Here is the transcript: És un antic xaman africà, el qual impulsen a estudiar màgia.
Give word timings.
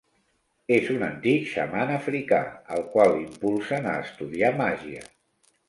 És 0.77 0.87
un 0.93 1.03
antic 1.07 1.45
xaman 1.51 1.91
africà, 1.99 2.41
el 2.77 2.83
qual 2.95 3.15
impulsen 3.21 3.89
a 3.93 3.97
estudiar 4.09 4.53
màgia. 4.67 5.09